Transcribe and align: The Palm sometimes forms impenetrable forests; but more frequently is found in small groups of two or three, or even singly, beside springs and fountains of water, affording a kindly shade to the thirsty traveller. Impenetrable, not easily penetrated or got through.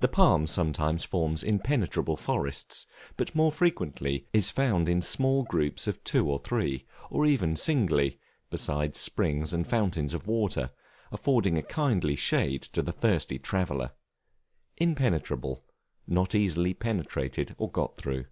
The 0.00 0.08
Palm 0.08 0.46
sometimes 0.46 1.06
forms 1.06 1.42
impenetrable 1.42 2.18
forests; 2.18 2.86
but 3.16 3.34
more 3.34 3.50
frequently 3.50 4.28
is 4.34 4.50
found 4.50 4.90
in 4.90 5.00
small 5.00 5.42
groups 5.44 5.86
of 5.86 6.04
two 6.04 6.30
or 6.30 6.38
three, 6.38 6.84
or 7.08 7.24
even 7.24 7.56
singly, 7.56 8.20
beside 8.50 8.94
springs 8.94 9.54
and 9.54 9.66
fountains 9.66 10.12
of 10.12 10.26
water, 10.26 10.72
affording 11.10 11.56
a 11.56 11.62
kindly 11.62 12.14
shade 12.14 12.60
to 12.60 12.82
the 12.82 12.92
thirsty 12.92 13.38
traveller. 13.38 13.92
Impenetrable, 14.76 15.64
not 16.06 16.34
easily 16.34 16.74
penetrated 16.74 17.54
or 17.56 17.70
got 17.70 17.96
through. 17.96 18.26